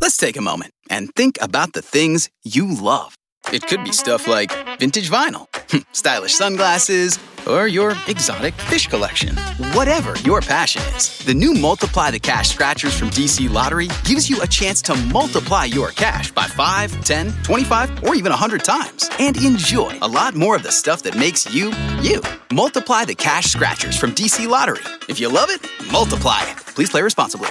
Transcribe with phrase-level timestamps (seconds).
[0.00, 3.16] Let's take a moment and think about the things you love.
[3.52, 7.18] It could be stuff like vintage vinyl, hmm, stylish sunglasses,
[7.48, 9.36] or your exotic fish collection.
[9.74, 14.40] Whatever your passion is, the new Multiply the Cash scratchers from DC Lottery gives you
[14.40, 19.36] a chance to multiply your cash by 5, 10, 25, or even 100 times and
[19.44, 21.72] enjoy a lot more of the stuff that makes you,
[22.02, 22.22] you.
[22.52, 24.84] Multiply the Cash scratchers from DC Lottery.
[25.08, 25.60] If you love it,
[25.90, 26.56] multiply it.
[26.74, 27.50] Please play responsibly.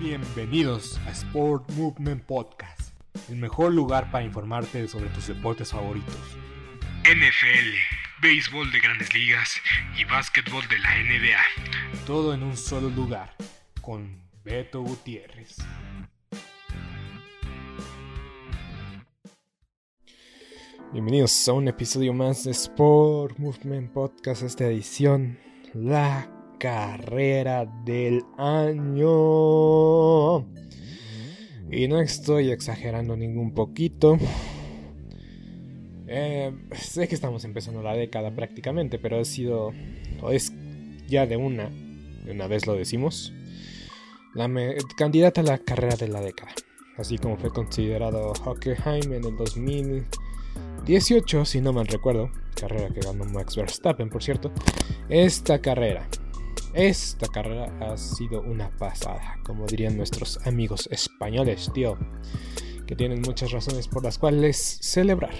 [0.00, 2.94] Bienvenidos a Sport Movement Podcast,
[3.28, 6.16] el mejor lugar para informarte sobre tus deportes favoritos.
[7.04, 7.74] NFL,
[8.22, 9.60] béisbol de grandes ligas
[9.98, 12.06] y básquetbol de la NBA.
[12.06, 13.36] Todo en un solo lugar,
[13.82, 15.58] con Beto Gutiérrez.
[20.94, 25.38] Bienvenidos a un episodio más de Sport Movement Podcast, esta edición,
[25.74, 30.40] la carrera del año.
[31.72, 34.18] Y no estoy exagerando ningún poquito.
[36.06, 39.72] Eh, sé que estamos empezando la década prácticamente, pero ha sido,
[40.20, 40.52] o es
[41.08, 41.70] ya de una,
[42.24, 43.32] de una vez lo decimos,
[44.34, 44.48] la
[44.96, 46.52] candidata a la carrera de la década.
[46.98, 52.30] Así como fue considerado Hockenheim en el 2018, si no mal recuerdo,
[52.60, 54.52] carrera que ganó Max Verstappen, por cierto.
[55.08, 56.06] Esta carrera
[56.74, 61.96] esta carrera ha sido una pasada, como dirían nuestros amigos españoles, tío,
[62.86, 65.34] que tienen muchas razones por las cuales celebrar.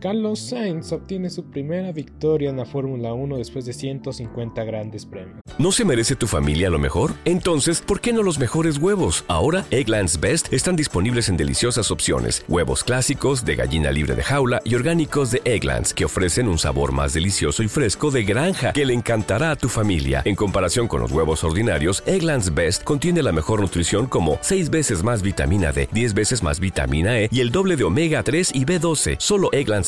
[0.00, 5.40] Carlos Sainz obtiene su primera victoria en la Fórmula 1 después de 150 grandes premios.
[5.58, 7.14] ¿No se merece tu familia lo mejor?
[7.24, 9.24] Entonces, ¿por qué no los mejores huevos?
[9.26, 12.44] Ahora, Egglands Best están disponibles en deliciosas opciones.
[12.46, 16.92] Huevos clásicos, de gallina libre de jaula y orgánicos de Egglands, que ofrecen un sabor
[16.92, 20.22] más delicioso y fresco de granja que le encantará a tu familia.
[20.24, 25.02] En comparación con los huevos ordinarios, Egglands Best contiene la mejor nutrición como 6 veces
[25.02, 28.64] más vitamina D, 10 veces más vitamina E y el doble de omega 3 y
[28.64, 29.16] B12.
[29.18, 29.87] Solo Egglands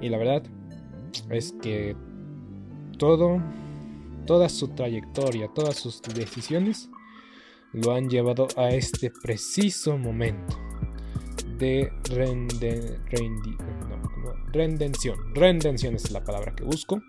[0.00, 0.42] Y la verdad
[1.30, 1.96] es que
[2.98, 3.42] todo,
[4.26, 6.90] toda su trayectoria, todas sus decisiones
[7.72, 10.58] lo han llevado a este preciso momento
[11.58, 11.92] de
[14.52, 15.34] rendención.
[15.34, 17.00] Rendención es la palabra que busco.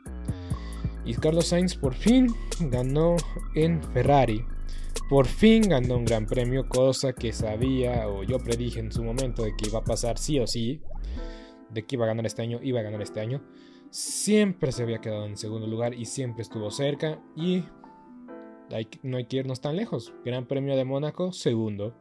[1.03, 2.27] Y Carlos Sainz por fin
[2.59, 3.15] ganó
[3.55, 4.45] en Ferrari.
[5.09, 9.43] Por fin ganó un gran premio, cosa que sabía o yo predije en su momento
[9.43, 10.79] de que iba a pasar sí o sí
[11.73, 13.41] de que iba a ganar este año, iba a ganar este año.
[13.89, 17.19] Siempre se había quedado en segundo lugar y siempre estuvo cerca.
[17.35, 17.63] Y
[19.03, 20.13] no hay que irnos tan lejos.
[20.23, 21.93] Gran Premio de Mónaco, segundo.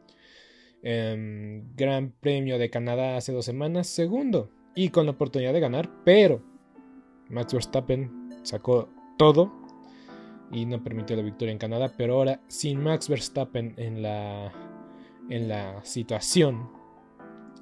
[0.82, 4.50] Em, Gran Premio de Canadá hace dos semanas, segundo.
[4.74, 6.42] Y con la oportunidad de ganar, pero
[7.28, 8.88] Max Verstappen sacó
[9.18, 9.52] todo
[10.52, 11.92] y no permitió la victoria en Canadá.
[11.96, 14.52] Pero ahora, sin Max Verstappen en la,
[15.28, 16.79] en la situación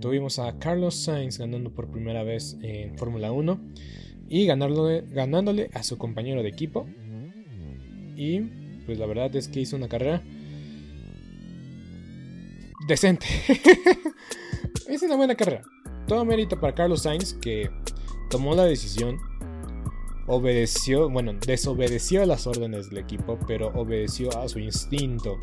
[0.00, 3.60] Tuvimos a Carlos Sainz ganando por primera vez en Fórmula 1
[4.28, 6.86] y ganándole, ganándole a su compañero de equipo.
[8.16, 8.40] Y
[8.86, 10.22] pues la verdad es que hizo una carrera
[12.86, 13.26] decente.
[14.88, 15.62] es una buena carrera.
[16.06, 17.68] Todo mérito para Carlos Sainz que
[18.30, 19.18] tomó la decisión,
[20.28, 25.36] obedeció, bueno, desobedeció las órdenes del equipo, pero obedeció a su instinto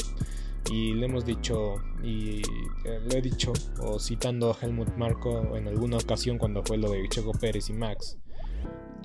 [0.72, 2.42] y le hemos dicho y
[2.86, 6.92] eh, lo he dicho o citando a Helmut Marco en alguna ocasión cuando fue lo
[6.92, 8.18] de Checo Pérez y Max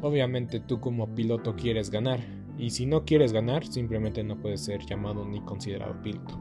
[0.02, 2.20] obviamente tú como piloto quieres ganar
[2.56, 6.40] y si no quieres ganar simplemente no puedes ser llamado ni considerado piloto.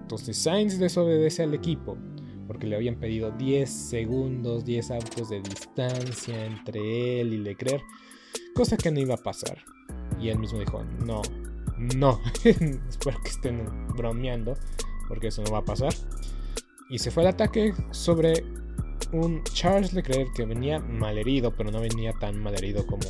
[0.00, 1.96] Entonces Sainz desobedece al equipo
[2.46, 7.84] porque le habían pedido 10 segundos 10 autos de distancia entre él y Leclerc
[8.54, 9.58] cosa que no iba a pasar.
[10.20, 11.22] Y él mismo dijo no
[11.78, 13.64] no, espero que estén
[13.96, 14.56] bromeando,
[15.08, 15.92] porque eso no va a pasar.
[16.90, 18.44] Y se fue al ataque sobre
[19.12, 23.06] un Charles Leclerc que venía malherido, pero no venía tan malherido como,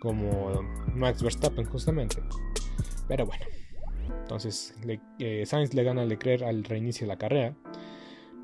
[0.00, 0.62] como
[0.94, 2.22] Max Verstappen justamente.
[3.08, 3.44] Pero bueno,
[4.22, 4.74] entonces
[5.18, 7.54] eh, Sainz le gana a Leclerc al reinicio de la carrera.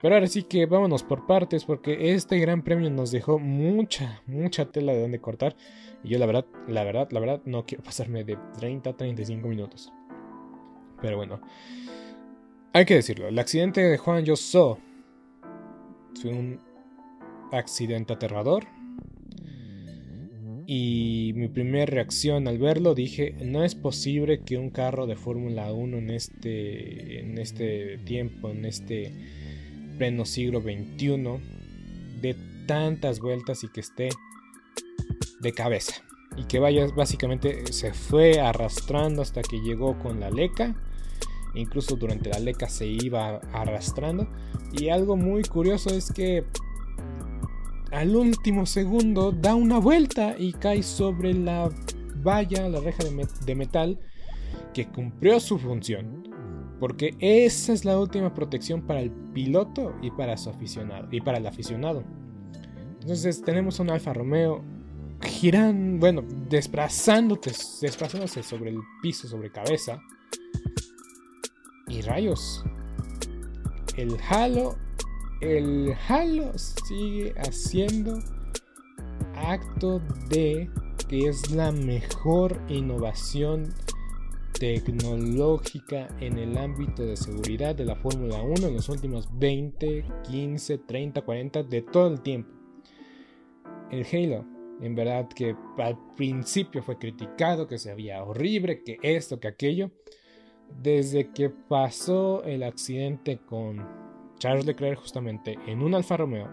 [0.00, 4.66] Pero ahora sí que vámonos por partes porque este gran premio nos dejó mucha, mucha
[4.66, 5.56] tela de donde cortar.
[6.04, 9.48] Y yo la verdad, la verdad, la verdad no quiero pasarme de 30 a 35
[9.48, 9.92] minutos.
[11.02, 11.40] Pero bueno,
[12.72, 14.78] hay que decirlo, el accidente de Juan Yoso
[16.20, 16.60] fue un
[17.50, 18.66] accidente aterrador.
[20.70, 25.72] Y mi primera reacción al verlo dije, no es posible que un carro de Fórmula
[25.72, 29.14] 1 en este, en este tiempo, en este
[29.98, 31.18] pleno siglo XXI
[32.20, 32.36] de
[32.66, 34.08] tantas vueltas y que esté
[35.40, 35.94] de cabeza.
[36.36, 40.74] Y que vaya, básicamente se fue arrastrando hasta que llegó con la leca.
[41.54, 44.28] incluso durante la leca se iba arrastrando.
[44.72, 46.44] Y algo muy curioso es que
[47.90, 51.70] al último segundo da una vuelta y cae sobre la
[52.22, 53.98] valla, la reja de, metal,
[54.74, 56.27] que cumplió su función.
[56.80, 61.08] Porque esa es la última protección para el piloto y para su aficionado.
[61.10, 62.04] Y para el aficionado.
[63.00, 64.62] Entonces tenemos un Alfa Romeo
[65.22, 70.00] girando, bueno, desplazándote, desplazándose sobre el piso, sobre cabeza.
[71.88, 72.64] Y rayos.
[73.96, 74.76] El Halo,
[75.40, 78.18] el Halo sigue haciendo
[79.34, 80.70] acto de
[81.08, 83.72] que es la mejor innovación
[84.58, 90.78] tecnológica en el ámbito de seguridad de la Fórmula 1 en los últimos 20, 15,
[90.78, 92.50] 30, 40, de todo el tiempo.
[93.90, 94.44] El Halo,
[94.80, 99.90] en verdad que al principio fue criticado, que se había horrible, que esto, que aquello.
[100.82, 103.86] Desde que pasó el accidente con
[104.38, 106.48] Charles Leclerc justamente en un Alfa Romeo,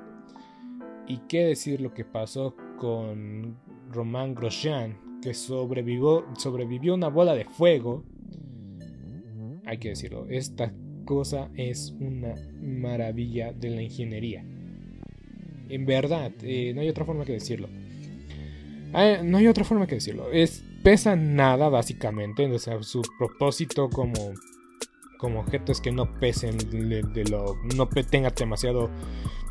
[1.07, 3.57] y qué decir lo que pasó con
[3.91, 8.03] Romain Grosjean, que sobrevivió, sobrevivió una bola de fuego.
[9.65, 10.71] Hay que decirlo, esta
[11.03, 14.45] cosa es una maravilla de la ingeniería.
[15.67, 17.67] En verdad, eh, no hay otra forma que decirlo.
[18.93, 20.31] Ah, no hay otra forma que decirlo.
[20.31, 22.45] Es, pesa nada, básicamente.
[22.45, 24.13] O su propósito como,
[25.17, 27.55] como objeto es que no pesen de, lo.
[27.75, 28.91] no tenga demasiado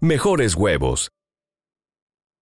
[0.00, 1.10] mejores huevos.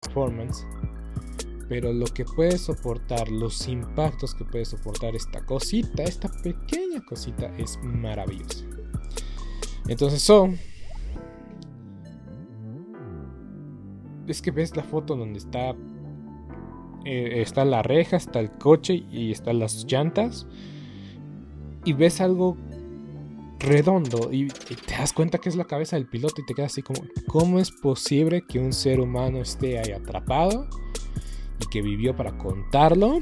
[0.00, 0.66] performance,
[1.68, 7.46] pero lo que puede soportar, los impactos que puede soportar esta cosita, esta pequeña cosita
[7.56, 8.64] es maravillosa.
[9.88, 10.58] Entonces son...
[14.26, 15.74] Es que ves la foto donde está...
[17.04, 20.46] Eh, está la reja, está el coche y están las llantas.
[21.84, 22.56] Y ves algo
[23.58, 26.82] redondo y, te das cuenta que es la cabeza del piloto y te quedas así
[26.82, 30.68] como, ¿cómo es posible que un ser humano esté ahí atrapado
[31.60, 33.20] y que vivió para contarlo?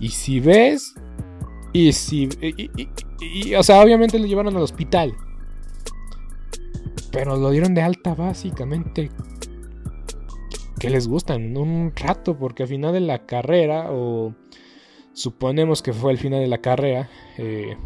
[0.00, 0.94] Y si ves,
[1.72, 2.28] y si,
[3.56, 5.14] o sea, obviamente lo llevaron al hospital,
[7.12, 9.10] pero lo dieron de alta básicamente.
[10.78, 14.34] Que les gusta en un rato, porque al final de la carrera, o
[15.12, 17.08] suponemos que fue el final de la carrera,
[17.38, 17.76] eh,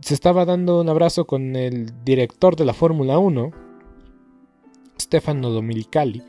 [0.00, 3.50] se estaba dando un abrazo con el director de la Fórmula 1,
[5.00, 6.22] Stefano Dominicali,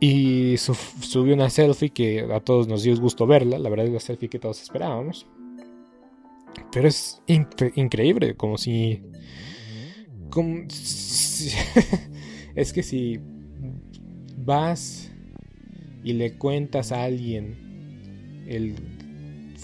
[0.00, 4.00] y subió una selfie que a todos nos dio gusto verla, la verdad es la
[4.00, 5.26] selfie que todos esperábamos.
[6.72, 9.02] Pero es increíble, como si...
[10.30, 10.58] Como
[12.54, 13.20] es que si
[14.36, 15.12] vas
[16.02, 19.03] y le cuentas a alguien el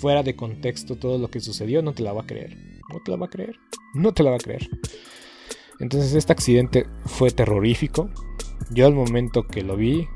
[0.01, 2.57] fuera de contexto todo lo que sucedió, no te la va a creer.
[2.91, 3.57] No te la va a creer.
[3.93, 4.69] No te la va a creer.
[5.79, 8.11] Entonces este accidente fue terrorífico.
[8.71, 10.09] Yo al momento que lo vi,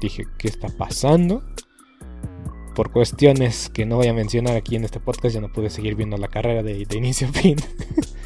[0.00, 1.42] dije, ¿qué está pasando?
[2.74, 5.94] Por cuestiones que no voy a mencionar aquí en este podcast, ya no pude seguir
[5.94, 7.56] viendo la carrera de, inicio a fin.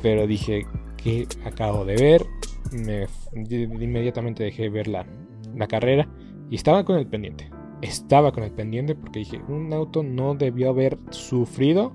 [0.00, 2.26] Pero dije, que acabo de ver?
[2.72, 5.06] Me, inmediatamente dejé ver la,
[5.54, 6.08] la carrera
[6.50, 7.50] y estaba con el pendiente.
[7.82, 11.92] Estaba con el pendiente porque dije, un auto no debió haber sufrido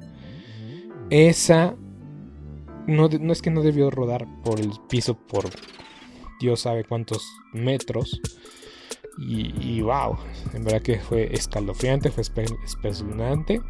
[1.09, 1.75] esa...
[2.85, 5.45] No, no es que no debió rodar por el piso por
[6.39, 8.21] Dios sabe cuántos metros.
[9.19, 10.15] Y, wow,
[10.53, 13.61] en verdad que fue escalofriante, fue espeluznante.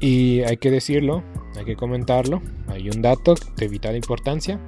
[0.00, 1.22] Y hay que decirlo,
[1.56, 2.42] hay que comentarlo.
[2.68, 4.60] Hay un dato de vital importancia.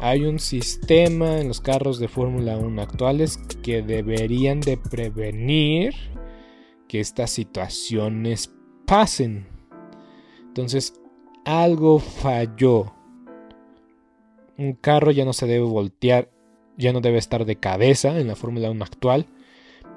[0.00, 5.94] Hay un sistema en los carros de Fórmula 1 actuales que deberían de prevenir
[6.86, 8.52] que estas situaciones
[8.86, 9.46] pasen.
[10.48, 10.94] Entonces,
[11.44, 12.92] algo falló.
[14.58, 16.30] Un carro ya no se debe voltear,
[16.76, 19.26] ya no debe estar de cabeza en la Fórmula 1 actual,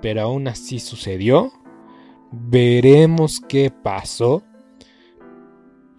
[0.02, 1.52] pero aún así sucedió.
[2.32, 4.44] Veremos qué pasó.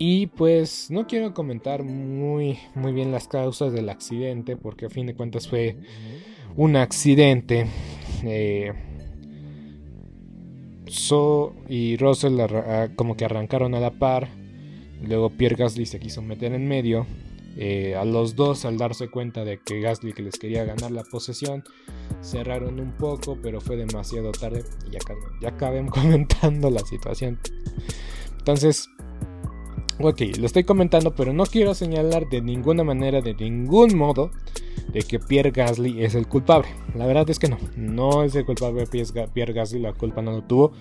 [0.02, 5.06] Y pues no quiero comentar muy, muy bien las causas del accidente, porque a fin
[5.06, 5.76] de cuentas fue
[6.56, 7.66] un accidente.
[8.24, 8.72] Eh,
[10.86, 12.40] so y Russell
[12.96, 14.30] como que arrancaron a la par.
[15.06, 17.06] Luego Pierre Gasly se quiso meter en medio.
[17.58, 21.02] Eh, a los dos, al darse cuenta de que Gasly que les quería ganar la
[21.02, 21.62] posesión,
[22.22, 24.64] cerraron un poco, pero fue demasiado tarde.
[24.88, 25.00] Y ya,
[25.42, 27.38] ya acabé comentando la situación.
[28.38, 28.88] Entonces,
[30.02, 34.30] Ok, lo estoy comentando, pero no quiero señalar de ninguna manera, de ningún modo,
[34.94, 36.68] de que Pierre Gasly es el culpable.
[36.94, 40.42] La verdad es que no, no es el culpable Pierre Gasly, la culpa no lo
[40.42, 40.72] tuvo.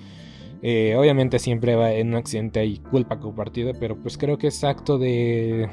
[0.62, 4.64] Eh, obviamente siempre va en un accidente hay culpa compartida, pero pues creo que es
[4.64, 5.68] acto de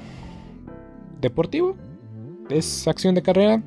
[1.20, 1.76] deportivo,
[2.50, 3.62] es acción de carrera.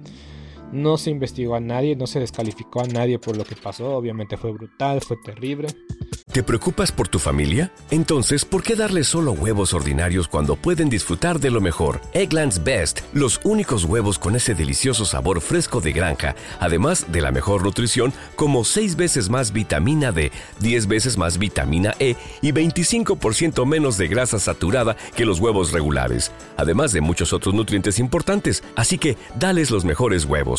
[0.71, 3.95] No se investigó a nadie, no se descalificó a nadie por lo que pasó.
[3.95, 5.67] Obviamente fue brutal, fue terrible.
[6.31, 7.71] ¿Te preocupas por tu familia?
[7.89, 12.01] Entonces, ¿por qué darles solo huevos ordinarios cuando pueden disfrutar de lo mejor?
[12.13, 17.31] Eggland's Best, los únicos huevos con ese delicioso sabor fresco de granja, además de la
[17.31, 23.65] mejor nutrición, como 6 veces más vitamina D, 10 veces más vitamina E y 25%
[23.65, 28.63] menos de grasa saturada que los huevos regulares, además de muchos otros nutrientes importantes.
[28.75, 30.58] Así que, dales los mejores huevos.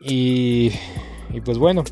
[0.00, 0.70] Y,
[1.44, 1.84] pues bueno,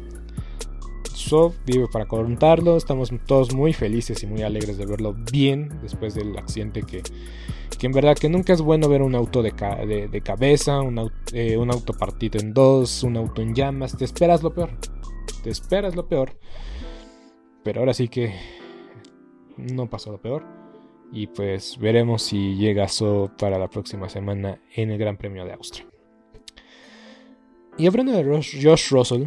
[1.14, 2.76] So vive para contarlo.
[2.76, 7.02] Estamos todos muy felices y muy alegres de verlo bien después del accidente que,
[7.78, 11.70] que en verdad que nunca es bueno ver un auto de, cabeza, un eh, un
[11.70, 13.96] auto partido en dos, un auto en llamas.
[13.96, 14.70] Te esperas lo peor.
[15.42, 16.38] Te esperas lo peor.
[17.62, 18.34] Pero ahora sí que
[19.58, 20.44] no pasó lo peor.
[21.12, 25.52] Y pues veremos si llega So para la próxima semana en el Gran Premio de
[25.52, 25.86] Austria.
[27.78, 29.26] Y hablando de Josh Russell,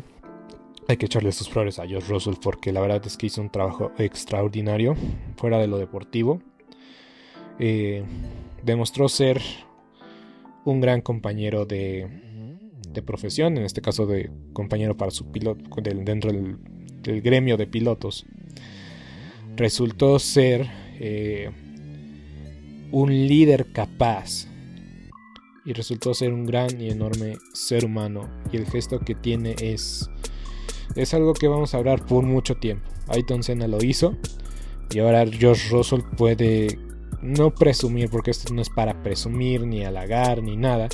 [0.89, 3.49] hay que echarle sus flores a Josh Russell porque la verdad es que hizo un
[3.49, 4.97] trabajo extraordinario
[5.37, 6.41] fuera de lo deportivo.
[7.59, 8.03] Eh,
[8.61, 9.41] demostró ser
[10.65, 12.09] un gran compañero de,
[13.05, 16.57] profesión, en este caso de compañero para su piloto dentro del,
[17.21, 18.25] gremio de pilotos.
[19.55, 21.49] Resultó ser eh,
[22.91, 24.50] un líder capaz
[25.65, 30.09] y resultó ser un gran y enorme ser humano y el gesto que tiene es
[30.95, 32.83] es algo que vamos a hablar por mucho tiempo.
[33.07, 34.15] Ayton Senna lo hizo
[34.89, 36.79] y ahora George Russell puede
[37.21, 40.89] no presumir porque esto no es para presumir ni halagar ni nada.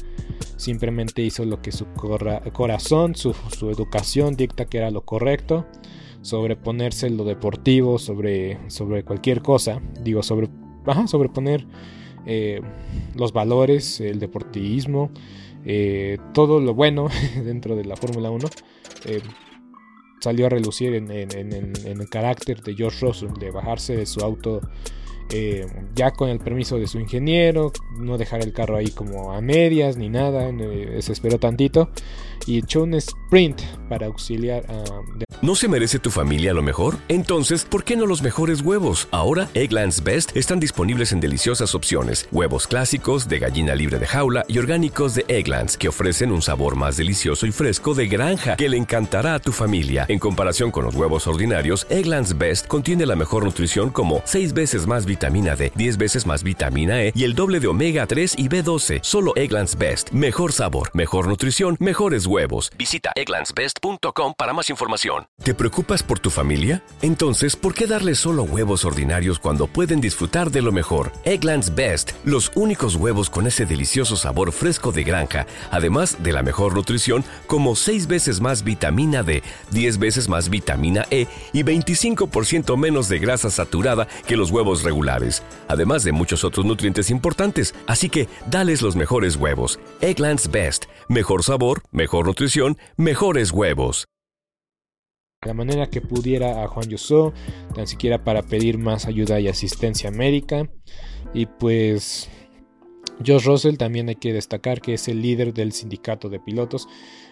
[0.57, 1.85] Simplemente hizo lo que su
[2.53, 3.33] corazón, su,
[3.69, 5.65] educación dicta que era lo correcto.
[6.21, 9.81] Sobreponerse lo deportivo sobre, sobre cualquier cosa.
[10.03, 10.49] Digo, sobre,
[11.07, 11.65] sobreponer
[12.27, 12.61] eh,
[13.15, 15.09] los valores, el deportivismo,
[15.65, 17.07] eh, todo lo bueno
[17.43, 18.47] dentro de la Fórmula 1
[20.19, 24.61] salió a relucir en, el carácter de George Russell, de bajarse de su auto
[25.29, 29.41] eh, ya con el permiso de su ingeniero, no dejar el carro ahí como a
[29.41, 31.89] medias ni nada, eh, se esperó tantito
[32.45, 34.83] y echó un sprint para auxiliar a...
[35.41, 36.97] ¿No se merece tu familia lo mejor?
[37.09, 39.07] Entonces, ¿por qué no los mejores huevos?
[39.11, 42.27] Ahora, Egglands Best están disponibles en deliciosas opciones.
[42.31, 46.75] Huevos clásicos, de gallina libre de jaula y orgánicos de Egglands, que ofrecen un sabor
[46.75, 50.05] más delicioso y fresco de granja que le encantará a tu familia.
[50.07, 54.87] En comparación con los huevos ordinarios, Egglands Best contiene la mejor nutrición como 6 veces
[54.87, 58.49] más vitamina D, 10 veces más vitamina E y el doble de omega 3 y
[58.49, 58.99] B12.
[59.01, 60.11] Solo Egglands Best.
[60.11, 62.71] Mejor sabor, mejor nutrición, mejores huevos.
[62.77, 65.25] Visita egglandsbest.com para más información.
[65.41, 66.83] ¿Te preocupas por tu familia?
[67.01, 71.11] Entonces, ¿por qué darles solo huevos ordinarios cuando pueden disfrutar de lo mejor?
[71.25, 76.43] Egglands Best, los únicos huevos con ese delicioso sabor fresco de granja, además de la
[76.43, 82.77] mejor nutrición, como 6 veces más vitamina D, 10 veces más vitamina E y 25%
[82.77, 85.06] menos de grasa saturada que los huevos regulares,
[85.67, 87.73] además de muchos otros nutrientes importantes.
[87.87, 89.79] Así que, dales los mejores huevos.
[90.01, 94.07] Egglands Best, mejor sabor, mejor nutrición, mejores huevos
[95.45, 97.31] la manera que pudiera a Juan Yuso,
[97.73, 100.69] tan siquiera para pedir más ayuda y asistencia médica.
[101.33, 102.27] Y pues
[103.25, 106.87] Josh Russell también hay que destacar que es el líder del sindicato de pilotos.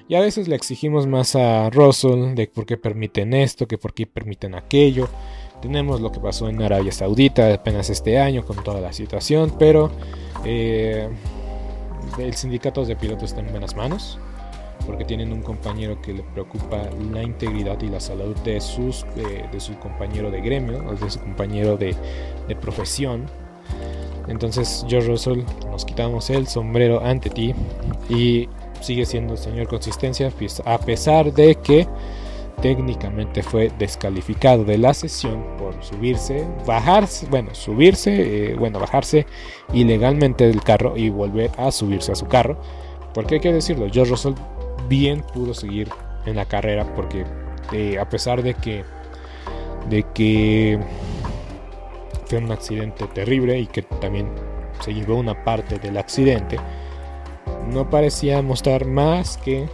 [0.07, 3.93] Y a veces le exigimos más a Russell de por qué permiten esto, que por
[3.93, 5.09] qué permiten aquello.
[5.65, 9.89] Tenemos lo que pasó en Arabia Saudita apenas este año con toda la situación, pero
[10.43, 11.09] eh,
[12.19, 14.19] el sindicato de pilotos está en buenas manos
[14.85, 19.49] porque tienen un compañero que le preocupa la integridad y la salud de, sus, eh,
[19.51, 21.95] de su compañero de gremio, de su compañero de,
[22.47, 23.25] de profesión.
[24.27, 27.55] Entonces, George Russell, nos quitamos el sombrero ante ti
[28.07, 28.47] y
[28.81, 31.87] sigue siendo el señor consistencia, pues, a pesar de que
[32.65, 39.27] técnicamente fue descalificado de la sesión por subirse, bajarse, bueno, subirse, eh, bueno, bajarse
[39.71, 42.59] ilegalmente del carro y volver a subirse a su carro.
[43.13, 44.33] Porque hay que decirlo, George Russell
[44.89, 45.89] bien pudo seguir
[46.25, 47.23] en la carrera porque
[47.71, 48.83] eh, a pesar de que
[49.87, 50.79] de que
[52.25, 54.27] fue un accidente terrible y que también
[54.79, 56.57] se llevó una parte del accidente
[57.71, 59.69] no parecía mostrar más que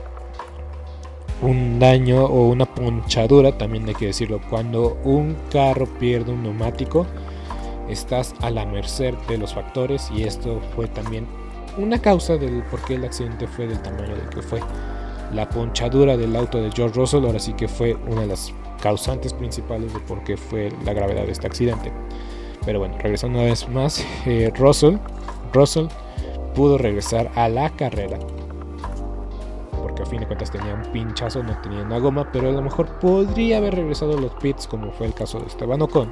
[1.42, 7.06] un daño o una ponchadura también hay que decirlo cuando un carro pierde un neumático
[7.90, 11.26] estás a la merced de los factores y esto fue también
[11.78, 14.60] una causa del por qué el accidente fue del tamaño del que fue
[15.34, 19.34] la ponchadura del auto de George Russell ahora sí que fue una de las causantes
[19.34, 21.94] principales de por qué fue la gravedad de este accidente.
[22.66, 24.98] Pero bueno, regresando una vez más, eh, Russell,
[25.54, 25.88] Russell
[26.54, 28.20] pudo regresar a la carrera.
[29.82, 32.62] Porque a fin de cuentas tenía un pinchazo, no tenía una goma, pero a lo
[32.62, 36.12] mejor podría haber regresado a los pits como fue el caso de Esteban Ocon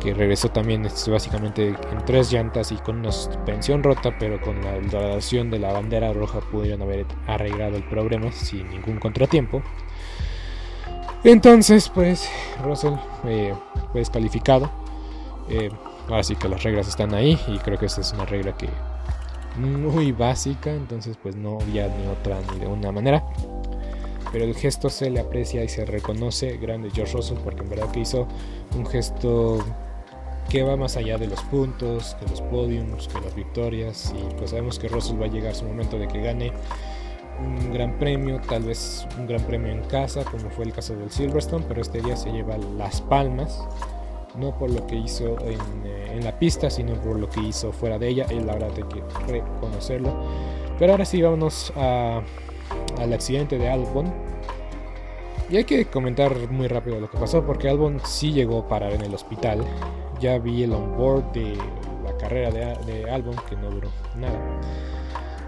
[0.00, 4.60] que regresó también este, básicamente en tres llantas y con una suspensión rota, pero con
[4.62, 9.62] la doración de la bandera roja pudieron haber arreglado el problema sin ningún contratiempo.
[11.22, 12.28] Entonces, pues,
[12.64, 12.94] Russell
[13.26, 13.54] eh,
[13.92, 14.70] fue descalificado.
[15.48, 15.70] Eh,
[16.08, 18.68] ahora sí que las reglas están ahí y creo que esta es una regla que
[19.56, 23.24] muy básica, entonces pues no había ni otra ni de una manera.
[24.32, 27.90] pero el gesto se le aprecia y se reconoce grande George Russell porque en verdad
[27.90, 28.28] que hizo
[28.76, 29.58] un gesto
[30.48, 34.50] que va más allá de los puntos, que los podiums, que las victorias y pues
[34.50, 36.52] sabemos que Russell va a llegar su momento de que gane
[37.40, 41.10] un gran premio, tal vez un gran premio en casa como fue el caso del
[41.10, 43.64] Silverstone, pero este día se lleva las palmas
[44.36, 47.72] no por lo que hizo en, eh, en, la pista, sino por lo que hizo
[47.72, 50.14] fuera de ella, y la verdad hay que reconocerlo.
[50.78, 54.12] Pero ahora sí, vámonos al accidente de Albon.
[55.50, 58.92] Y hay que comentar muy rápido lo que pasó, porque Albon sí llegó a parar
[58.92, 59.64] en el hospital.
[60.20, 61.56] Ya vi el onboard de
[62.04, 64.38] la carrera de, de Albon, que no duró nada.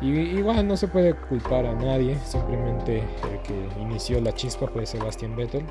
[0.01, 4.85] Y igual no se puede culpar a nadie, simplemente el que inició la chispa fue
[4.85, 5.65] Sebastian Vettel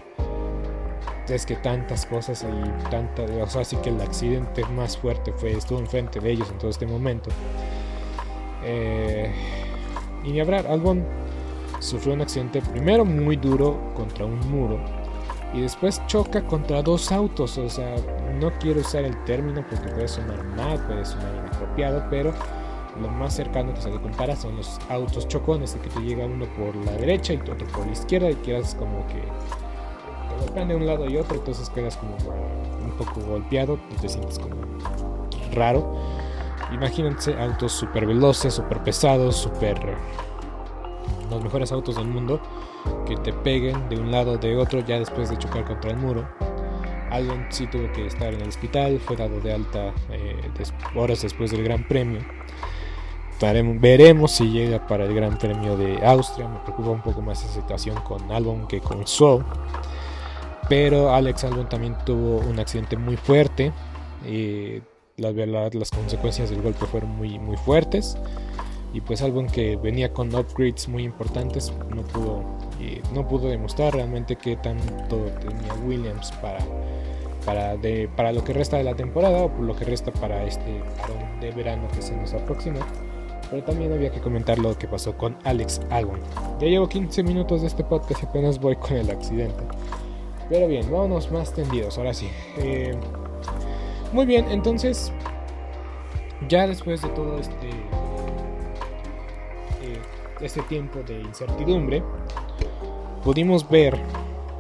[1.35, 5.51] es que tantas cosas y tanta, o sea, así que el accidente más fuerte fue
[5.51, 7.29] estuvo enfrente de ellos en todo este momento.
[8.63, 9.33] Eh,
[10.23, 11.03] y ni hablar, Albon
[11.79, 14.79] sufrió un accidente primero muy duro contra un muro
[15.53, 17.57] y después choca contra dos autos.
[17.57, 17.95] O sea,
[18.39, 22.33] no quiero usar el término porque puede sonar mal, puede sonar inapropiado, pero
[23.01, 26.25] lo más cercano que se le compara son los autos chocones, de que te llega
[26.25, 29.21] uno por la derecha y otro por la izquierda y quedas como que
[30.67, 34.55] de un lado y otro, entonces quedas como un poco golpeado, te sientes como
[35.53, 35.95] raro.
[36.71, 39.97] Imagínense autos super veloces, super pesados, super
[41.29, 42.41] los mejores autos del mundo
[43.05, 45.97] que te peguen de un lado o de otro ya después de chocar contra el
[45.97, 46.27] muro.
[47.09, 50.35] Alguien sí tuvo que estar en el hospital, fue dado de alta eh,
[50.95, 52.21] horas después del Gran Premio.
[53.79, 56.47] Veremos si llega para el Gran Premio de Austria.
[56.47, 59.43] Me preocupa un poco más esa situación con Albon que con Stroll.
[60.71, 63.73] Pero Alex Albon también tuvo un accidente muy fuerte.
[65.17, 68.15] La verdad, las consecuencias del golpe fueron muy, muy fuertes.
[68.93, 72.45] Y pues Albon que venía con upgrades muy importantes no pudo,
[73.13, 76.59] no pudo demostrar realmente qué tanto tenía Williams para,
[77.45, 80.45] para, de, para lo que resta de la temporada o por lo que resta para
[80.45, 82.79] este parón de verano que se nos aproxima.
[83.49, 86.21] Pero también había que comentar lo que pasó con Alex Albon.
[86.61, 89.65] Ya llevo 15 minutos de este podcast y apenas voy con el accidente.
[90.51, 92.29] Pero bien, vámonos más tendidos, ahora sí.
[92.57, 92.93] Eh,
[94.11, 95.13] muy bien, entonces,
[96.49, 97.69] ya después de todo este,
[99.81, 100.01] eh,
[100.41, 102.03] este tiempo de incertidumbre,
[103.23, 103.97] pudimos ver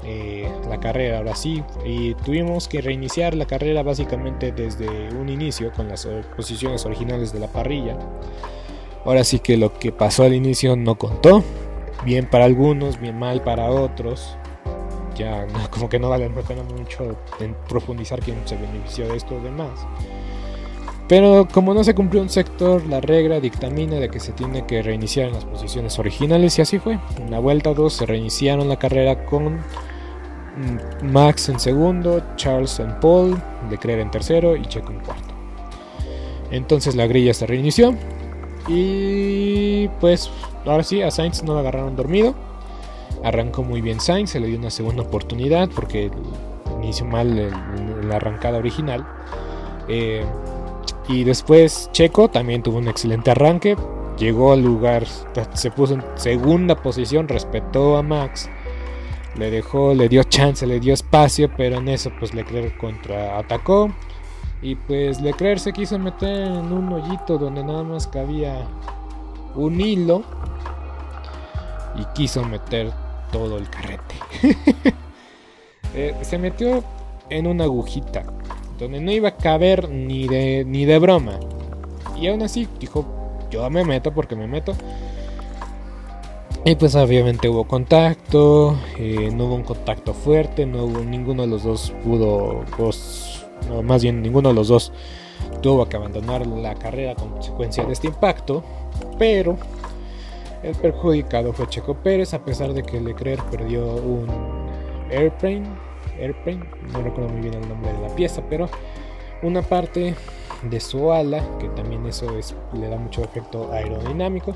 [0.05, 5.73] eh, la carrera ahora sí y tuvimos que reiniciar la carrera básicamente desde un inicio
[5.73, 7.99] con las posiciones originales de la parrilla.
[9.03, 11.43] Ahora sí que lo que pasó al inicio no contó,
[12.05, 14.37] bien para algunos, bien mal para otros
[15.71, 17.15] como que no vale la pena mucho
[17.67, 19.85] profundizar quién se benefició de esto o demás.
[21.07, 24.81] Pero como no se cumplió un sector, la regla dictamina de que se tiene que
[24.81, 26.99] reiniciar en las posiciones originales y así fue.
[27.17, 32.97] En la vuelta 2 se reiniciaron la carrera con mm, Max en segundo, Charles en
[33.01, 33.35] pole,
[33.69, 35.33] Leclerc en tercero y Checo en cuarto.
[36.49, 37.93] Entonces la grilla se reinició
[38.69, 40.29] y pues
[40.65, 42.35] ahora sí a Sainz no la agarraron dormido
[43.23, 46.09] Arrancó muy bien Sainz, se le dio una segunda oportunidad porque
[46.81, 47.51] inició mal
[48.07, 49.05] la arrancada original.
[49.87, 50.25] Eh,
[51.07, 53.75] y después Checo también tuvo un excelente arranque.
[54.17, 55.05] Llegó al lugar,
[55.53, 58.49] se puso en segunda posición, respetó a Max.
[59.35, 63.91] Le dejó, le dio chance, le dio espacio, pero en eso pues Leclerc contraatacó.
[64.61, 68.67] Y pues Leclerc se quiso meter en un hoyito donde nada más cabía
[69.55, 70.23] un hilo.
[71.95, 72.91] Y quiso meter
[73.31, 74.15] todo el carrete.
[75.93, 76.85] Eh, se metió
[77.29, 78.23] en una agujita
[78.79, 81.37] donde no iba a caber ni de, ni de broma.
[82.17, 83.05] Y aún así dijo,
[83.49, 84.73] yo me meto porque me meto.
[86.63, 91.47] Y pues obviamente hubo contacto, eh, no hubo un contacto fuerte, no hubo ninguno de
[91.47, 94.93] los dos pudo, pues, no, más bien ninguno de los dos
[95.61, 98.63] tuvo que abandonar la carrera como consecuencia de este impacto,
[99.17, 99.57] pero
[100.63, 104.27] el perjudicado fue Checo Pérez, a pesar de que Leclerc perdió un
[105.09, 105.63] airplane,
[106.19, 108.69] airplane, no recuerdo muy bien el nombre de la pieza, pero
[109.41, 110.15] una parte
[110.63, 112.27] de su ala, que también eso
[112.73, 114.55] le da mucho efecto aerodinámico,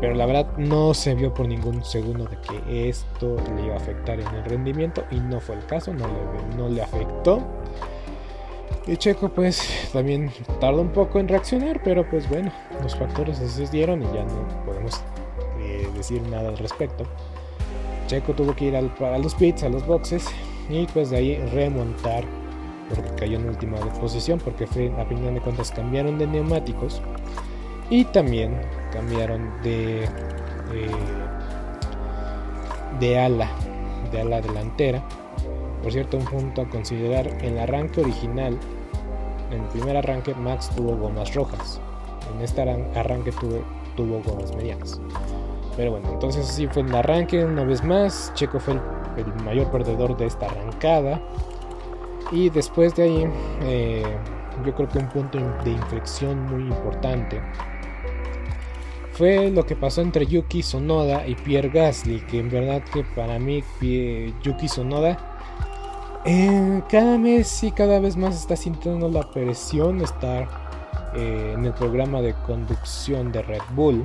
[0.00, 3.78] pero la verdad no se vio por ningún segundo de que esto le iba a
[3.78, 7.42] afectar en el rendimiento y no fue el caso, no le, afectó.
[8.86, 10.30] Y Checo pues también
[10.60, 14.64] tardó un poco en reaccionar, pero pues bueno, los factores se dieron y ya no
[14.64, 15.02] podemos
[15.98, 17.04] decir nada al respecto.
[18.06, 20.26] Checo tuvo que ir al, a los pits, a los boxes
[20.70, 22.24] y pues de ahí remontar
[22.88, 27.02] porque cayó en última posición porque a final de cuentas cambiaron de neumáticos
[27.90, 28.58] y también
[28.92, 30.08] cambiaron de
[33.00, 33.50] de ala,
[34.12, 35.02] de ala delantera.
[35.82, 38.58] Por cierto, un punto a considerar, en el arranque original,
[39.50, 41.80] en el primer arranque Max tuvo gomas rojas,
[42.34, 43.62] en este arranque tuvo,
[43.96, 45.00] tuvo gomas medianas.
[45.78, 48.74] Pero bueno, entonces así fue el arranque una vez más, Checo fue
[49.16, 51.22] el, mayor perdedor de esta arrancada.
[52.32, 53.30] Y después de ahí,
[53.62, 54.02] eh,
[54.66, 57.40] yo creo que un punto de inflexión muy importante
[59.12, 63.38] fue lo que pasó entre Yuki Sonoda y Pierre Gasly, que en verdad que para
[63.38, 63.62] mí
[64.42, 65.16] Yuki Sonoda
[66.24, 70.48] eh, cada mes y cada vez más está sintiendo la presión de estar
[71.14, 74.04] eh, en el programa de conducción de Red Bull,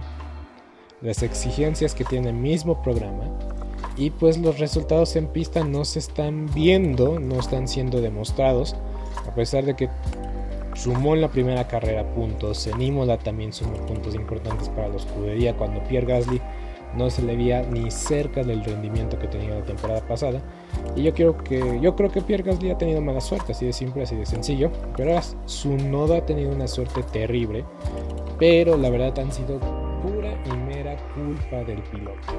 [1.04, 3.26] las exigencias que tiene el mismo programa
[3.98, 8.76] y pues los resultados en pista no se están viendo, no están siendo demostrados,
[9.28, 9.90] a pesar de que
[10.74, 12.66] sumó en la primera carrera puntos.
[12.66, 16.42] En Imola también sumó puntos importantes para la escudería cuando Pierre Gasly
[16.96, 20.42] no se le veía ni cerca del rendimiento que tenía la temporada pasada.
[20.96, 23.74] Y yo creo que yo creo que Pierre Gasly ha tenido mala suerte, así de
[23.74, 24.72] simple, así de sencillo.
[24.96, 27.64] Pero ahora su nodo ha tenido una suerte terrible.
[28.40, 29.60] Pero la verdad han sido
[31.16, 32.34] culpa del piloto.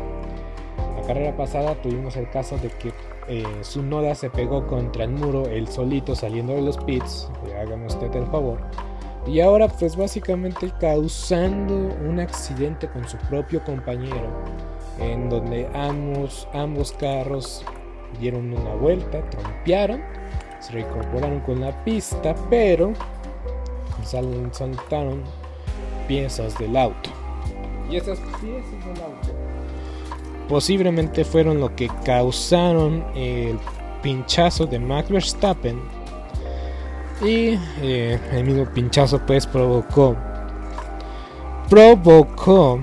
[0.96, 2.92] La carrera pasada tuvimos el caso de que
[3.28, 7.86] eh, su noda se pegó contra el muro, el solito saliendo de los pits, hágame
[7.86, 8.58] usted el favor.
[9.26, 14.28] Y ahora pues básicamente causando un accidente con su propio compañero,
[14.98, 17.64] en donde ambos, ambos carros
[18.20, 20.02] dieron una vuelta, trompearon,
[20.60, 22.92] se reincorporaron con la pista, pero
[24.04, 25.22] saltaron
[26.06, 27.10] piezas del auto.
[27.90, 29.44] Y esas piezas auto
[30.48, 33.58] posiblemente fueron lo que causaron el
[34.02, 35.80] pinchazo de Max Verstappen.
[37.22, 40.16] Y eh, el mismo pinchazo pues provocó
[41.70, 42.80] provocó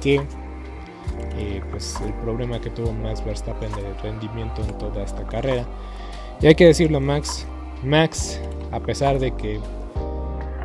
[0.00, 0.20] que
[1.36, 5.64] eh, pues el problema que tuvo Max Verstappen de rendimiento en toda esta carrera.
[6.40, 7.46] Y hay que decirlo Max
[7.84, 8.40] Max
[8.72, 9.60] a pesar de que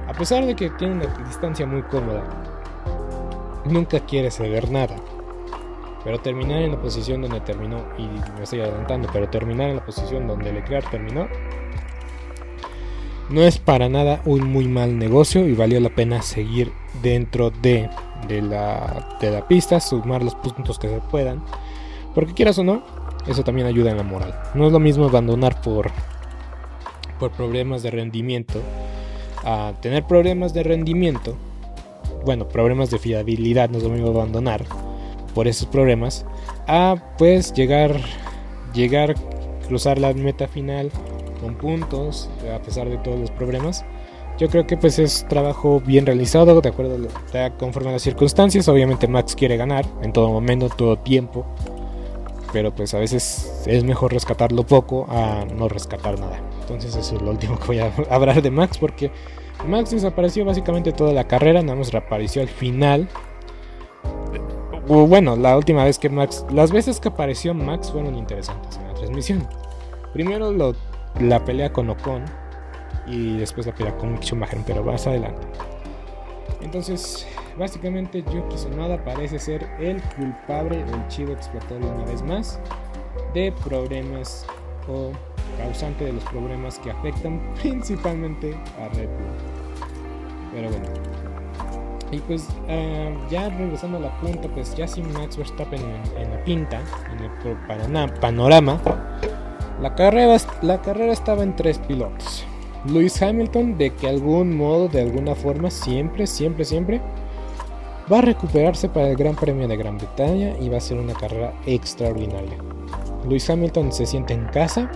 [0.07, 2.52] a pesar de que tiene una distancia muy cómoda
[3.65, 4.95] nunca quiere ceder nada
[6.03, 8.03] pero terminar en la posición donde terminó, y
[8.37, 11.27] me estoy adelantando, pero terminar en la posición donde Leclerc terminó,
[13.29, 16.71] no es para nada un muy mal negocio y valió la pena seguir
[17.01, 17.89] dentro de,
[18.27, 21.41] de, la, de la pista, sumar los puntos que se puedan,
[22.13, 22.83] porque quieras o no,
[23.25, 24.37] eso también ayuda en la moral.
[24.53, 25.89] No es lo mismo abandonar por,
[27.17, 28.59] por problemas de rendimiento
[29.45, 31.35] a tener problemas de rendimiento,
[32.25, 34.63] bueno, problemas de fiabilidad, no es lo mismo abandonar
[35.33, 36.25] por esos problemas
[36.67, 37.99] a pues llegar
[38.73, 39.15] llegar
[39.67, 40.91] cruzar la meta final
[41.41, 43.85] con puntos a pesar de todos los problemas.
[44.39, 46.97] Yo creo que pues es trabajo bien realizado de acuerdo
[47.33, 48.67] a conforme a las circunstancias.
[48.67, 51.45] Obviamente Max quiere ganar en todo momento todo tiempo
[52.53, 56.39] pero pues a veces es mejor rescatarlo poco a no rescatar nada.
[56.61, 59.11] Entonces eso es lo último que voy a hablar de Max porque
[59.67, 63.07] Max desapareció básicamente toda la carrera nada más reapareció al final
[64.87, 68.93] bueno, la última vez que Max, las veces que apareció Max fueron interesantes en la
[68.93, 69.47] transmisión.
[70.11, 70.51] Primero
[71.19, 72.25] la pelea con Ocon
[73.07, 75.41] y después la pelea con Schumacher, pero más adelante.
[76.61, 77.25] Entonces,
[77.57, 82.59] básicamente Yuki Tsunoda parece ser el culpable del chivo explotado una vez más
[83.33, 84.45] de problemas
[84.87, 85.11] o
[85.57, 89.52] causante de los problemas que afectan principalmente a Red Bull.
[90.53, 90.85] Pero bueno,
[92.13, 95.81] y pues ah, ya regresando a la punta, pues ya sin Max Verstappen
[96.15, 96.79] en, la pinta,
[97.11, 98.79] en el panorama,
[99.81, 102.45] la carrera, la carrera estaba en tres pilotos.
[102.85, 107.01] Lewis Hamilton, de que algún modo, de alguna forma, siempre, siempre, siempre,
[108.11, 111.13] va a recuperarse para el Gran Premio de Gran Bretaña y va a ser una
[111.13, 112.57] carrera extraordinaria.
[113.27, 114.91] Lewis Hamilton se siente en casa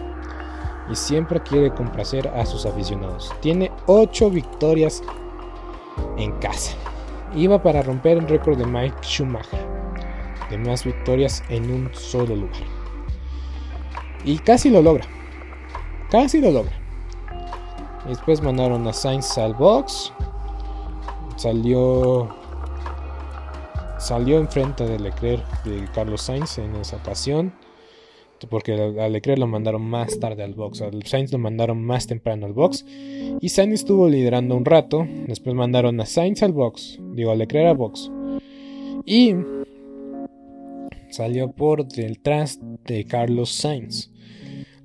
[0.92, 3.34] y siempre quiere complacer a sus aficionados.
[3.42, 5.02] Tiene 8 victorias
[6.18, 6.76] en casa
[7.36, 9.66] iba para romper el récord de Mike Schumacher
[10.50, 12.64] de más victorias en un solo lugar.
[14.24, 15.06] Y casi lo logra.
[16.10, 16.74] Casi lo logra.
[18.08, 20.14] después mandaron a Sainz al box.
[21.36, 22.30] Salió.
[24.00, 27.52] Salió enfrente de Leclerc de Carlos Sainz en esa ocasión
[28.46, 32.46] porque a Leclerc lo mandaron más tarde al box, al Sainz lo mandaron más temprano
[32.46, 32.86] al box
[33.42, 37.68] y Sainz estuvo liderando un rato, después mandaron a Sainz al box, digo a Leclerc
[37.68, 38.12] al box
[39.06, 39.34] y
[41.10, 44.12] salió por detrás de Carlos Sainz,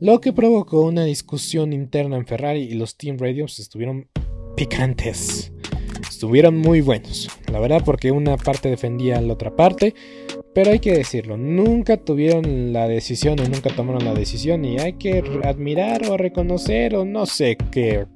[0.01, 4.09] lo que provocó una discusión interna en Ferrari y los team radios estuvieron
[4.57, 5.53] picantes.
[6.09, 9.95] Estuvieron muy buenos, la verdad, porque una parte defendía a la otra parte,
[10.55, 14.95] Pero hay que decirlo, nunca tuvieron la decisión o nunca tomaron la decisión y hay
[14.95, 18.07] que admirar o reconocer o no sé qué,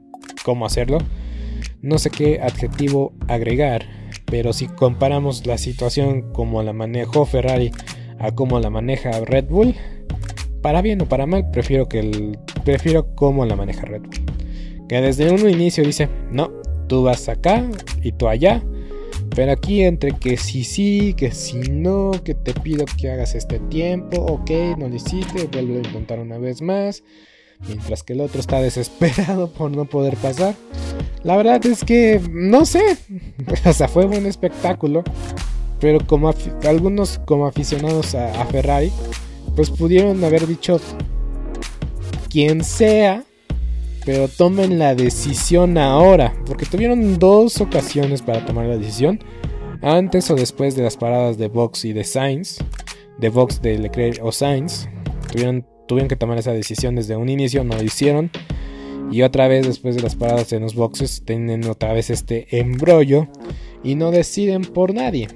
[0.45, 0.99] cómo hacerlo.
[1.81, 3.87] No sé qué adjetivo agregar,
[4.27, 7.71] pero si comparamos la situación como la manejó Ferrari
[8.19, 9.75] a como la maneja Red Bull,
[10.61, 14.87] para bien o para mal, prefiero que el, prefiero cómo la maneja Red Bull.
[14.89, 16.51] Que desde un inicio dice, no,
[16.87, 17.65] tú vas acá
[18.03, 18.63] y tú allá
[19.35, 23.59] pero aquí entre que si sí, que si no, que te pido que hagas este
[23.59, 27.03] tiempo, ok, no lo hiciste, vuelvo a intentar una vez más.
[27.67, 30.55] Mientras que el otro está desesperado por no poder pasar.
[31.23, 32.99] La verdad es que no sé.
[33.67, 35.03] O sea, fue un espectáculo.
[35.81, 36.33] Pero como
[36.65, 38.91] algunos como aficionados a Ferrari,
[39.55, 40.81] pues pudieron haber dicho
[42.31, 43.26] quien sea
[44.07, 49.19] pero tomen la decisión ahora, porque tuvieron dos ocasiones para tomar la decisión,
[49.83, 52.59] antes o después de las paradas de Vox y de Sainz,
[53.19, 54.89] de Vox, de Leclerc o Sainz,
[55.33, 58.31] tuvieron, tuvieron que tomar esa decisión desde un inicio, no lo hicieron,
[59.11, 63.27] y otra vez después de las paradas en los boxes tienen otra vez este embrollo
[63.83, 65.27] y no deciden por nadie.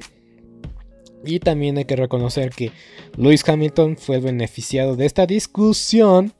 [1.24, 2.70] Y también hay que reconocer que
[3.16, 6.32] Lewis Hamilton fue beneficiado de esta discusión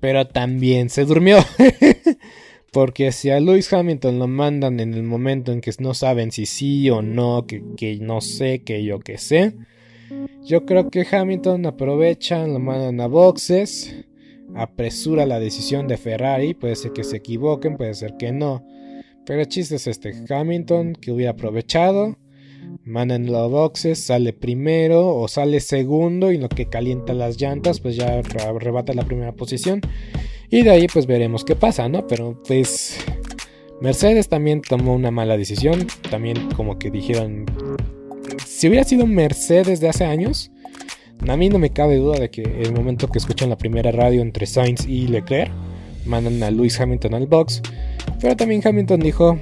[0.00, 1.38] pero también se durmió.
[2.72, 6.44] Porque si a Lewis Hamilton lo mandan en el momento en que no saben si
[6.44, 9.54] sí o no, que, no sé, que yo que sé,
[10.44, 14.04] yo creo que Hamilton aprovecha, lo mandan a boxes,
[14.54, 18.62] apresura la decisión de Ferrari, puede ser que se equivoquen, puede ser que no.
[19.24, 22.18] Pero el chiste es este, Hamilton que hubiera aprovechado,
[22.84, 27.96] mandan los boxes, sale primero o sale segundo y lo que calienta las llantas pues
[27.96, 29.80] ya arrebata la primera posición.
[30.50, 32.06] Y de ahí pues veremos qué pasa, ¿no?
[32.06, 32.98] Pero pues
[33.80, 37.44] Mercedes también tomó una mala decisión, también como que dijeron,
[38.46, 40.50] si hubiera sido Mercedes de hace años,
[41.28, 44.22] a mí no me cabe duda de que el momento que escuchan la primera radio
[44.22, 45.50] entre Sainz y Leclerc,
[46.04, 47.62] mandan a Lewis Hamilton al box,
[48.20, 49.38] pero también Hamilton dijo,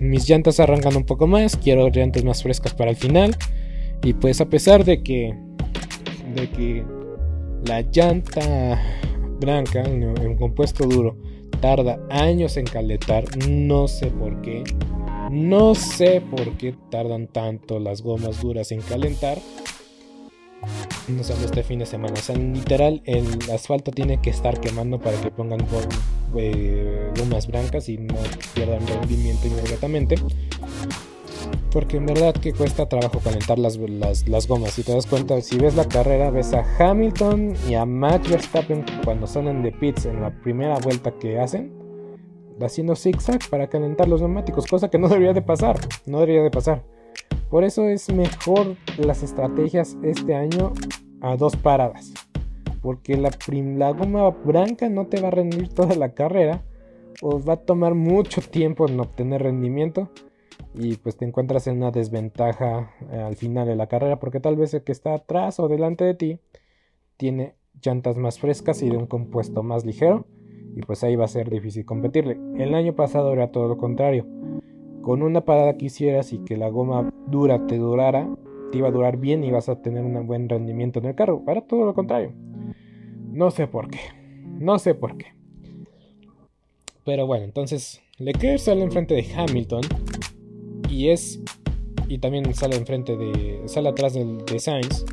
[0.00, 3.36] mis llantas arrancan un poco más, quiero llantas más frescas para el final.
[4.02, 5.34] Y pues a pesar de que
[6.34, 6.84] de que
[7.66, 8.80] la llanta
[9.40, 11.16] blanca en compuesto duro
[11.60, 14.64] tarda años en calentar, no sé por qué.
[15.30, 19.38] No sé por qué tardan tanto las gomas duras en calentar
[21.08, 22.14] no solo este fin de semana.
[22.14, 25.60] O sea, literal, el asfalto tiene que estar quemando para que pongan
[26.36, 27.10] eh,
[27.48, 28.14] blancas y no
[28.54, 30.16] pierdan rendimiento inmediatamente.
[31.70, 33.78] Porque en verdad que cuesta trabajo calentar las,
[34.26, 34.72] las, gomas.
[34.72, 38.84] Si te das cuenta, si ves la carrera, ves a Hamilton y a Max Verstappen
[39.04, 41.72] cuando salen de pits en la primera vuelta que hacen,
[42.60, 45.78] haciendo zigzag para calentar los neumáticos, cosa que no debería de pasar.
[46.06, 46.82] No debería de pasar.
[47.50, 50.72] Por eso es mejor las estrategias este año
[51.22, 52.12] a dos paradas.
[52.82, 56.62] Porque la, goma blanca no te va a rendir toda la carrera.
[57.22, 60.10] O va a tomar mucho tiempo en obtener rendimiento.
[60.74, 64.20] Y pues te encuentras en una desventaja eh, al final de la carrera.
[64.20, 66.40] Porque tal vez el que está atrás o delante de ti
[67.16, 70.26] tiene llantas más frescas y de un compuesto más ligero.
[70.76, 72.38] Y pues ahí va a ser difícil competirle.
[72.58, 74.26] El año pasado era todo lo contrario
[75.08, 78.28] con una parada que hicieras y que la goma dura te durara,
[78.70, 81.42] te iba a durar bien y vas a tener un buen rendimiento en el carro.
[81.46, 82.34] Para todo lo contrario.
[83.32, 84.00] No sé por qué.
[84.58, 85.28] No sé por qué.
[87.06, 89.80] Pero bueno, entonces Leclerc sale enfrente de Hamilton
[90.90, 91.40] y es
[92.06, 95.06] y también sale enfrente de sale atrás de, de Sainz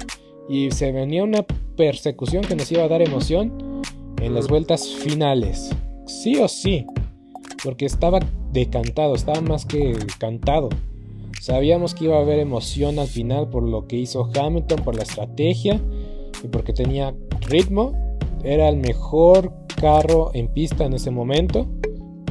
[0.49, 1.43] y se venía una
[1.77, 3.81] persecución que nos iba a dar emoción
[4.21, 5.73] en las vueltas finales.
[6.05, 6.85] Sí o sí,
[7.63, 8.19] porque estaba
[8.55, 10.69] decantado, estaba más que cantado.
[11.39, 15.03] Sabíamos que iba a haber emoción al final por lo que hizo Hamilton, por la
[15.03, 15.79] estrategia
[16.43, 17.93] y porque tenía ritmo.
[18.43, 21.67] Era el mejor carro en pista en ese momento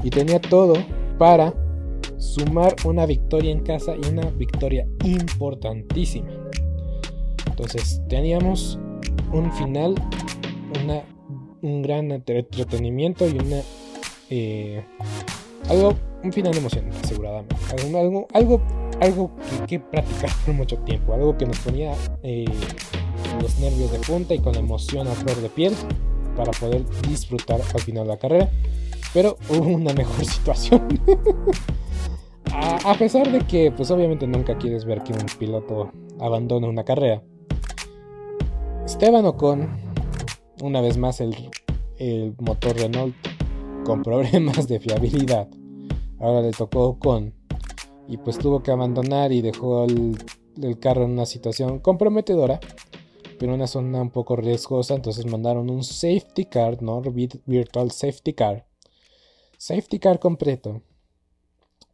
[0.02, 0.74] y tenía todo
[1.18, 1.54] para
[2.16, 6.28] sumar una victoria en casa y una victoria importantísima.
[7.46, 8.78] Entonces teníamos
[9.32, 9.94] un final,
[11.62, 13.60] un gran entretenimiento y una
[14.30, 14.84] eh,
[15.68, 15.94] algo
[16.24, 17.56] un final emocionante, aseguradamente.
[17.70, 18.60] Algo, algo,
[19.00, 19.30] algo,
[19.66, 22.46] que, practicar por mucho tiempo, algo que nos ponía eh,
[23.40, 25.74] los nervios de punta y con la emoción a flor de piel
[26.36, 28.50] para poder disfrutar al final de la carrera.
[29.12, 30.82] Pero hubo una mejor situación.
[32.52, 37.22] a, pesar de que, pues obviamente nunca quieres ver que un piloto abandone una carrera.
[38.86, 39.68] Esteban Ocon,
[40.62, 41.50] una vez más el,
[41.98, 43.14] el motor Renault
[43.84, 45.48] con problemas de fiabilidad
[46.18, 47.34] Ahora le tocó con
[48.08, 50.16] y pues tuvo que abandonar y dejó el
[50.62, 52.60] el carro en una situación comprometedora,
[53.38, 57.02] pero una zona un poco riesgosa, entonces mandaron un safety car, no
[57.46, 58.66] virtual safety car,
[59.58, 60.82] safety car completo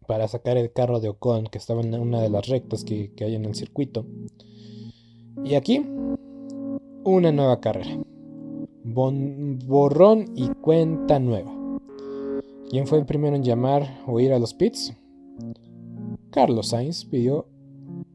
[0.07, 3.25] para sacar el carro de Ocon que estaba en una de las rectas que, que
[3.25, 4.07] hay en el circuito.
[5.45, 5.87] Y aquí,
[7.05, 7.97] una nueva carrera.
[8.85, 11.60] borrón y cuenta nueva.
[12.71, 14.95] ¿Quién fue el primero en llamar o ir a los pits?
[16.31, 17.49] Carlos Sainz pidió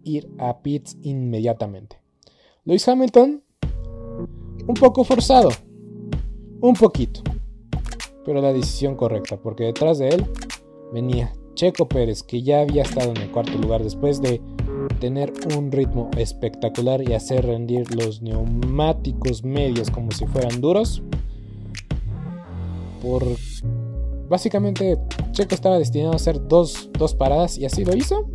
[0.06, 2.00] ir a pits inmediatamente.
[2.64, 3.44] Luis Hamilton,
[4.66, 5.50] un poco forzado,
[6.62, 7.20] un poquito,
[8.24, 10.26] pero la decisión correcta, porque detrás de él
[10.94, 14.40] venía Checo Pérez, que ya había estado en el cuarto lugar después de
[15.02, 21.04] tener un ritmo espectacular y hacer rendir los neumáticos medios como si fueran duros.
[23.02, 23.24] Por
[24.28, 24.98] básicamente
[25.32, 28.26] Checo estaba destinado a hacer dos, dos paradas y así lo hizo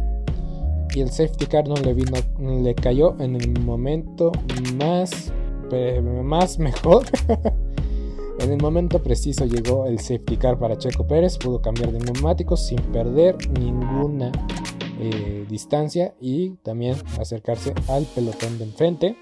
[0.94, 4.32] y el safety car no le vino, le cayó en el momento
[4.76, 5.32] más,
[6.24, 7.04] más mejor.
[8.38, 12.66] en el momento preciso llegó el safety car para Checo Pérez, pudo cambiar de neumáticos
[12.66, 14.32] sin perder ninguna
[14.98, 19.16] eh, distancia y también acercarse al pelotón de enfrente.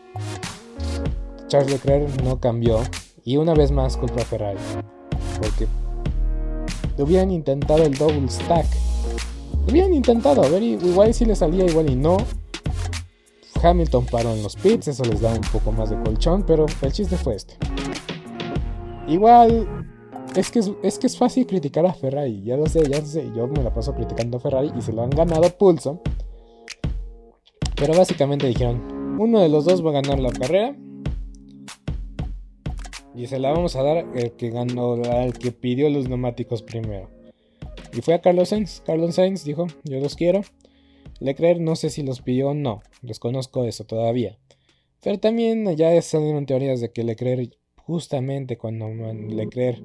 [1.49, 2.81] Charles Leclerc no cambió
[3.25, 4.59] y una vez más culpa a Ferrari
[5.41, 5.67] porque
[7.03, 8.67] hubieran intentado el double stack
[9.69, 12.17] Habían intentado, a ver, igual si le salía, igual y no.
[13.63, 16.93] Hamilton paró en los pits, eso les da un poco más de colchón, pero el
[16.93, 17.55] chiste fue este.
[19.07, 19.69] Igual,
[20.35, 23.63] es, que es fácil criticar a Ferrari, ya lo sé, ya lo sé, yo me
[23.63, 26.01] la paso criticando a Ferrari y se lo han ganado pulso.
[27.77, 30.75] Pero básicamente dijeron, uno de los dos va a ganar la carrera.
[33.19, 37.11] Y se la vamos a dar al que ganó, al que pidió los neumáticos primero.
[37.93, 38.81] Y fue a Carlos Sainz.
[38.87, 40.43] Carlos Sainz dijo, yo los quiero.
[41.19, 44.39] Leclerc no sé si los pidió o no, desconozco eso todavía.
[45.03, 49.83] Pero también ya salieron teorías de que Leclerc, justamente cuando Leclerc,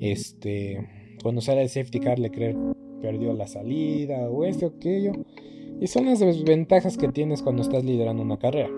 [0.00, 0.84] este,
[1.22, 2.56] cuando sale el safety car, Leclerc
[3.00, 5.12] perdió la salida o esto o aquello.
[5.80, 8.70] Y son las desventajas que tienes cuando estás liderando una carrera.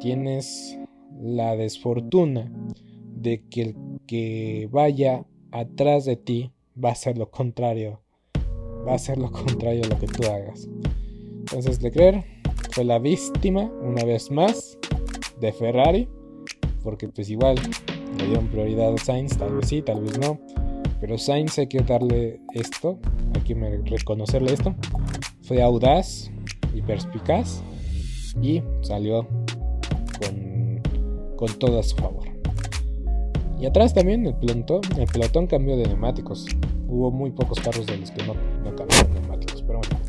[0.00, 0.76] Tienes
[1.20, 2.50] la desfortuna
[3.14, 6.52] de que el que vaya atrás de ti
[6.82, 8.00] va a ser lo contrario.
[8.86, 10.68] Va a ser lo contrario a lo que tú hagas.
[11.38, 12.24] Entonces Leclerc
[12.70, 14.78] fue la víctima, una vez más,
[15.40, 16.08] de Ferrari.
[16.82, 17.56] Porque pues igual
[18.18, 20.38] le dieron prioridad a Sainz, tal vez sí, tal vez no.
[21.00, 22.98] Pero Sainz hay que darle esto,
[23.34, 23.54] hay que
[23.84, 24.74] reconocerle esto.
[25.42, 26.30] Fue audaz
[26.74, 27.62] y perspicaz
[28.40, 29.26] y salió
[31.36, 32.24] con todo a su favor.
[33.58, 36.46] Y atrás también el pelotón, el pelotón cambió de neumáticos.
[36.88, 38.34] Hubo muy pocos carros de los que no,
[38.76, 40.04] cambiaron neumáticos, pero bueno.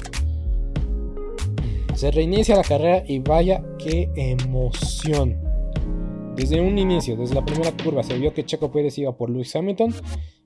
[1.96, 5.38] Se reinicia la carrera y vaya qué emoción.
[6.36, 9.56] Desde un inicio, desde la primera curva, se vio que Checo Pérez iba por Lewis
[9.56, 9.94] Hamilton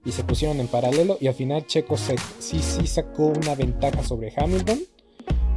[0.06, 4.32] y se pusieron en paralelo y al final Checo sí, sí sacó una ventaja sobre
[4.36, 4.80] Hamilton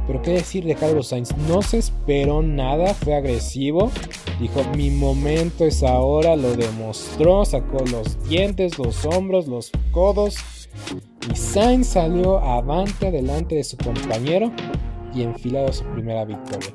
[0.07, 3.91] pero qué decir de Carlos Sainz, no se esperó nada, fue agresivo,
[4.39, 10.37] dijo mi momento es ahora, lo demostró, sacó los dientes, los hombros, los codos.
[11.31, 14.51] Y Sainz salió avante delante de su compañero
[15.13, 16.69] y enfilado su primera victoria.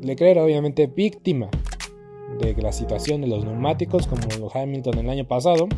[0.00, 1.48] Leclerc obviamente víctima
[2.38, 5.68] de la situación de los neumáticos como lo Hamilton el año pasado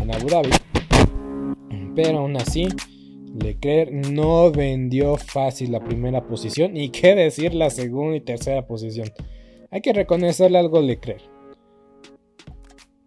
[0.00, 0.50] en Abu Dhabi,
[1.96, 2.68] pero aún así
[3.34, 9.10] Leclerc no vendió fácil la primera posición y qué decir la segunda y tercera posición.
[9.70, 11.22] Hay que reconocerle algo a Leclerc.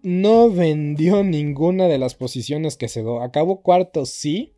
[0.01, 3.21] No vendió ninguna de las posiciones que se dio.
[3.21, 4.53] Acabó cuarto, sí,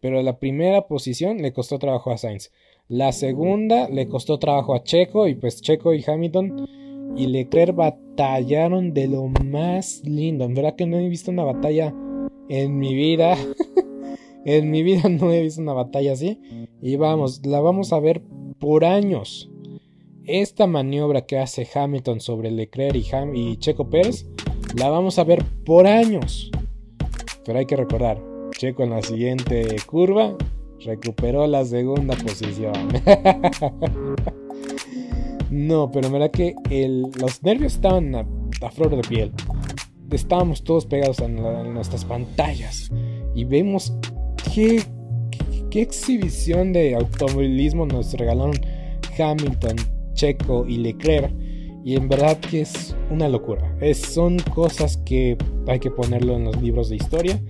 [0.00, 2.50] pero la primera posición le costó trabajo a Sainz.
[2.88, 6.66] La segunda le costó trabajo a Checo y pues Checo y Hamilton
[7.16, 10.44] y Leclerc batallaron de lo más lindo.
[10.44, 11.94] En verdad que no he visto una batalla
[12.48, 13.36] en mi vida.
[14.44, 16.40] En mi vida no he visto una batalla así.
[16.80, 18.22] Y vamos, la vamos a ver
[18.58, 19.50] por años.
[20.24, 24.26] Esta maniobra que hace Hamilton sobre Leclerc y, y Checo Pérez,
[24.76, 26.50] la vamos a ver por años.
[27.44, 28.22] Pero hay que recordar,
[28.52, 30.36] Checo en la siguiente curva
[30.84, 32.72] recuperó la segunda posición.
[35.50, 36.54] no, pero verdad que
[37.16, 38.26] los nervios estaban a,
[38.70, 39.32] flor de piel.
[40.10, 41.36] Estábamos todos pegados en
[41.72, 42.90] nuestras pantallas
[43.34, 43.92] y vemos
[44.54, 44.82] qué,
[45.72, 48.54] exhibición de automovilismo nos regalaron
[49.18, 49.76] Hamilton,
[50.14, 51.32] Checo y Leclerc.
[51.82, 53.74] Y en verdad que es una locura.
[53.80, 57.40] Es, son cosas que hay que ponerlo en los libros de historia.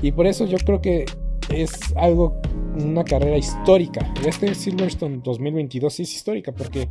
[0.00, 1.04] Y por eso yo creo que
[1.50, 2.40] es algo
[2.82, 4.12] una carrera histórica.
[4.26, 6.88] Este Silverstone 2022 es histórica porque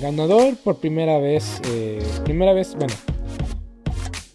[0.00, 2.94] ganador por primera vez, eh, primera vez, bueno,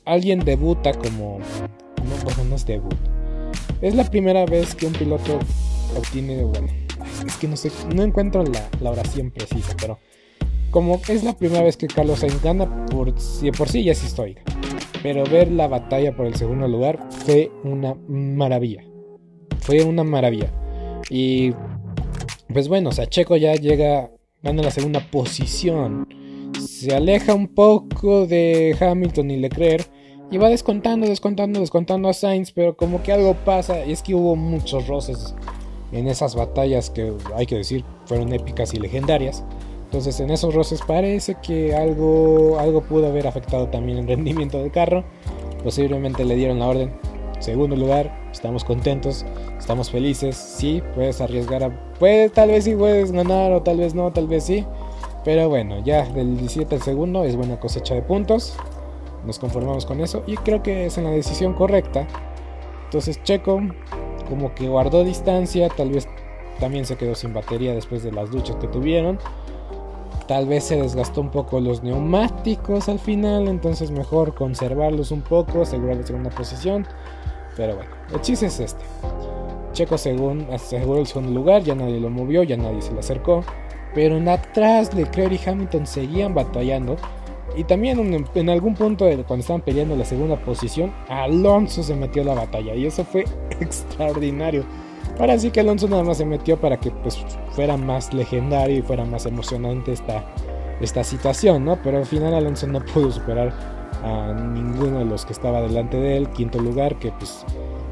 [0.06, 2.96] alguien debuta como, no, bueno, no es debut,
[3.82, 5.40] es la primera vez que un piloto
[5.98, 6.68] obtiene, bueno,
[7.26, 10.00] es que no sé, no encuentro la, la oración precisa, pero
[10.72, 13.14] como es la primera vez que Carlos Sainz gana, por,
[13.58, 14.42] por sí ya es histórica.
[15.04, 18.84] Pero ver la batalla por el segundo lugar fue una maravilla.
[19.60, 20.52] Fue una maravilla.
[21.10, 21.54] Y
[22.54, 24.12] pues bueno, o sea, Checo ya llega,
[24.42, 26.08] gana la segunda posición.
[26.60, 29.90] Se aleja un poco de Hamilton y Leclerc.
[30.32, 32.52] Y va descontando, descontando, descontando a Sainz.
[32.52, 33.86] Pero como que algo pasa.
[33.86, 35.36] Y es que hubo muchos roces
[35.92, 39.44] en esas batallas que hay que decir fueron épicas y legendarias.
[39.86, 44.72] Entonces en esos roces parece que algo, algo pudo haber afectado también el rendimiento del
[44.72, 45.04] carro.
[45.64, 46.94] Posiblemente le dieron la orden.
[47.40, 49.26] Segundo lugar, estamos contentos,
[49.58, 50.38] estamos felices.
[50.38, 51.92] Sí, puedes arriesgar a...
[52.34, 54.66] Tal vez sí puedes ganar o tal vez no, tal vez sí.
[55.26, 58.56] Pero bueno, ya del 17 al segundo es buena cosecha de puntos.
[59.26, 62.08] Nos conformamos con eso y creo que es en la decisión correcta.
[62.86, 63.62] Entonces Checo
[64.28, 66.08] como que guardó distancia, tal vez
[66.60, 69.20] también se quedó sin batería después de las luchas que tuvieron.
[70.28, 75.64] Tal vez se desgastó un poco los neumáticos al final, entonces mejor conservarlos un poco,
[75.64, 76.88] asegurar la segunda posición.
[77.58, 78.84] Pero bueno, el chiste es este.
[79.74, 83.44] Checo según aseguró el segundo lugar, ya nadie lo movió, ya nadie se le acercó.
[83.94, 86.96] Pero en atrás Leclerc y Hamilton seguían batallando.
[87.56, 92.26] Y también en, algún punto cuando estaban peleando la segunda posición, Alonso se metió a
[92.26, 92.76] la batalla.
[92.76, 93.26] Y eso fue
[93.60, 94.64] extraordinario.
[95.20, 97.18] Ahora sí que Alonso nada más se metió para que pues
[97.52, 100.24] fuera más legendario y fuera más emocionante esta,
[100.80, 101.82] esta situación, ¿no?
[101.84, 103.54] Pero al final Alonso no pudo superar
[104.04, 106.30] a ninguno de los que estaba delante de él.
[106.30, 107.46] Quinto lugar, que pues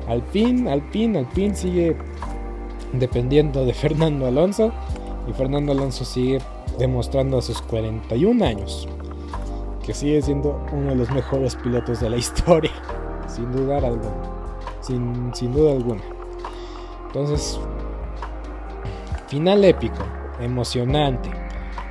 [0.08, 1.98] al fin, al fin, al fin sigue
[2.94, 4.72] dependiendo de Fernando Alonso.
[5.28, 6.40] Y Fernando Alonso sigue
[6.80, 8.88] demostrando a sus 41 años
[9.90, 12.70] que sigue siendo uno de los mejores pilotos de la historia.
[13.28, 14.22] Sin dudar alguna.
[14.82, 16.04] Sin, sin duda alguna.
[17.08, 17.60] Entonces,
[19.28, 20.04] final épico,
[20.40, 21.32] emocionante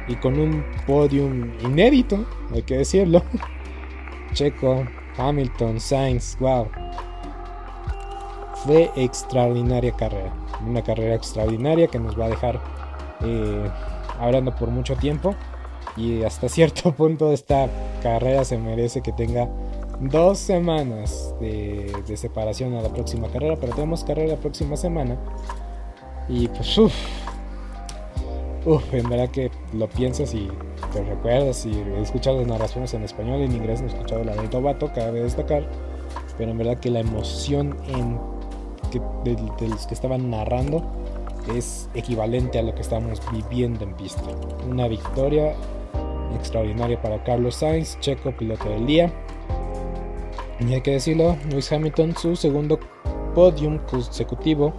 [0.06, 2.24] y con un podium inédito,
[2.54, 3.20] hay que decirlo.
[4.32, 4.84] Checo,
[5.16, 6.68] Hamilton, Sainz, wow.
[8.64, 10.32] Fue extraordinaria carrera.
[10.64, 12.60] Una carrera extraordinaria que nos va a dejar
[13.22, 13.68] eh,
[14.20, 15.34] hablando por mucho tiempo.
[15.96, 17.68] Y hasta cierto punto esta
[18.00, 19.48] carrera se merece que tenga
[20.00, 25.16] dos semanas de, separación a la próxima carrera, pero tenemos carrera la próxima semana.
[26.28, 26.94] Y pues, uff,
[28.66, 30.48] uff, en verdad que lo piensas y
[30.92, 31.66] te recuerdas.
[31.66, 34.92] Y he escuchado las narraciones en español y en inglés, he escuchado la de Tobato,
[34.92, 35.68] cabe destacar.
[36.36, 38.18] Pero en verdad que la emoción en
[39.24, 40.82] de, de los que estaban narrando
[41.54, 44.22] es equivalente a lo que estamos viviendo en pista.
[44.68, 45.54] Una victoria
[46.34, 49.12] extraordinaria para Carlos Sainz, checo piloto del día.
[50.60, 52.78] Y hay que decirlo, Lewis Hamilton su segundo
[53.34, 54.72] podium consecutivo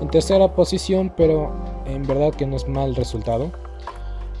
[0.00, 1.52] en tercera posición, pero
[1.86, 3.50] en verdad que no es mal resultado.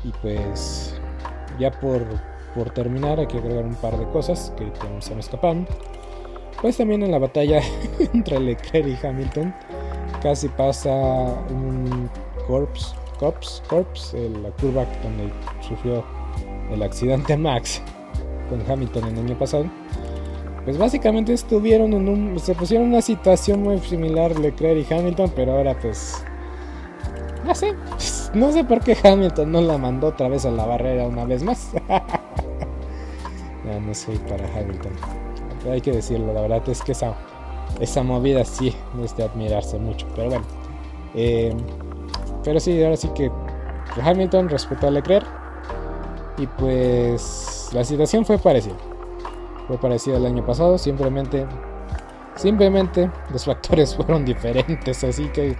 [0.04, 0.98] Y pues
[1.58, 2.04] ya por,
[2.54, 4.70] por terminar hay que agregar un par de cosas que
[5.00, 5.66] se me escapan.
[6.60, 7.60] Pues también en la batalla
[8.14, 9.54] entre Leclerc y Hamilton
[10.22, 10.90] casi pasa
[11.50, 12.10] un
[12.46, 16.04] corpse, corpse, corpse, la curva donde sufrió
[16.70, 17.82] el accidente Max
[18.48, 19.66] con Hamilton el año pasado
[20.68, 22.38] pues básicamente estuvieron en un.
[22.38, 26.22] Se pusieron en una situación muy similar Leclerc y Hamilton, pero ahora pues.
[27.42, 27.74] No sé.
[28.34, 31.42] No sé por qué Hamilton no la mandó otra vez a la barrera una vez
[31.42, 31.70] más.
[33.64, 34.92] no, no soy para Hamilton.
[35.72, 37.14] Hay que decirlo, la verdad es que esa,
[37.80, 40.06] esa movida sí es de admirarse mucho.
[40.14, 40.44] Pero bueno.
[41.14, 41.56] Eh,
[42.44, 43.30] pero sí, ahora sí que
[44.04, 45.26] Hamilton respetó a Leclerc.
[46.38, 48.76] Y pues la situación fue parecida
[49.68, 51.46] fue parecido al año pasado, simplemente
[52.34, 55.56] simplemente los factores fueron diferentes, así que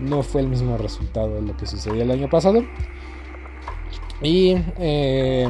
[0.00, 2.64] no fue el mismo resultado de lo que sucedió el año pasado.
[4.22, 5.46] Y eh,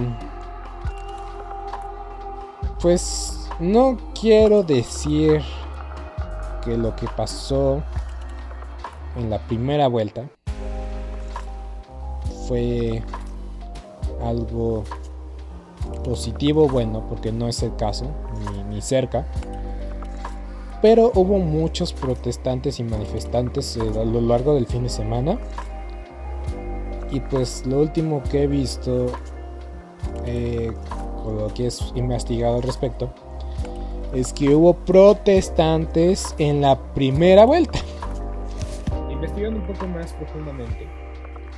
[2.81, 5.41] pues no quiero decir
[6.65, 7.83] que lo que pasó
[9.17, 10.29] en la primera vuelta
[12.49, 13.03] fue
[14.25, 14.85] algo
[16.05, 18.07] positivo, bueno, porque no es el caso,
[18.71, 19.27] ni, cerca.
[20.83, 25.39] Pero hubo muchos protestantes y manifestantes eh, a lo largo del fin de semana.
[27.11, 29.07] Y pues lo último que he visto,
[30.27, 30.73] eh,
[31.25, 33.11] o lo que es investigado al respecto,
[34.13, 37.79] es que hubo protestantes en la primera vuelta.
[39.11, 41.04] investigando un poco más profundamente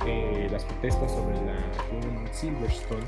[0.05, 1.55] eh, las protestas sobre la
[2.31, 3.05] Silverstone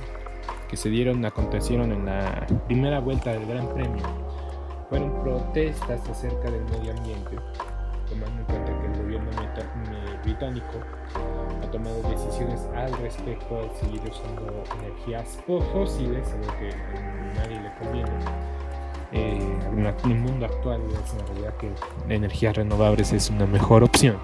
[0.70, 4.04] que se dieron, acontecieron en la primera vuelta del Gran Premio,
[4.90, 7.38] fueron protestas acerca del medio ambiente,
[8.08, 9.32] tomando en cuenta que el gobierno
[10.24, 10.74] británico
[11.64, 17.74] ha tomado decisiones al respecto al seguir usando energías fósiles, algo que a nadie le
[17.76, 18.12] conviene.
[19.12, 21.72] Eh, en el mundo actual es realidad que
[22.14, 24.18] energías renovables es una mejor opción.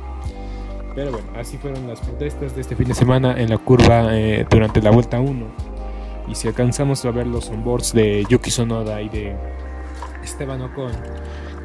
[0.96, 4.46] Pero bueno, así fueron las protestas de este fin de semana en la curva eh,
[4.50, 5.46] durante la vuelta 1.
[6.30, 9.36] Y si alcanzamos a ver los onboards de Yuki Sonoda y de
[10.24, 10.94] Esteban Ocon,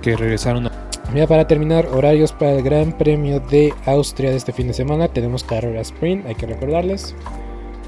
[0.03, 0.72] que regresaron a...
[1.14, 5.09] Mira, para terminar, horarios para el Gran Premio de Austria de este fin de semana.
[5.09, 7.14] Tenemos carrera sprint, hay que recordarles.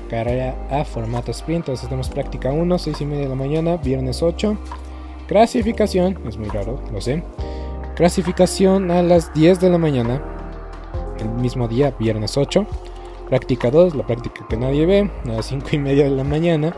[0.09, 4.23] Carrera a formato sprint, entonces tenemos práctica 1, 6 y media de la mañana, viernes
[4.23, 4.57] 8.
[5.27, 7.23] Clasificación, es muy raro, lo sé.
[7.97, 10.42] Clasificación a las 10 de la mañana,
[11.23, 12.67] el mismo día, viernes 8.
[13.29, 16.75] Práctica 2, la práctica que nadie ve, a las 5 y media de la mañana.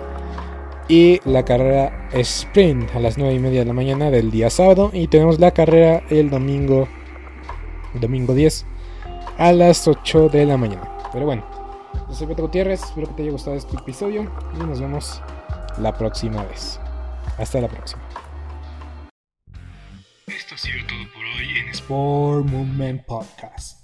[0.89, 4.91] Y la carrera sprint a las 9 y media de la mañana del día sábado.
[4.93, 6.87] Y tenemos la carrera el domingo,
[7.95, 8.67] domingo 10
[9.39, 10.89] a las 8 de la mañana.
[11.13, 11.45] Pero bueno,
[12.09, 15.23] yo soy Beto Gutiérrez, espero que te haya gustado este episodio y nos vemos
[15.79, 16.79] la próxima vez.
[17.39, 18.03] Hasta la próxima.
[20.27, 23.84] Esto ha sido todo por hoy en Sport Movement Podcast.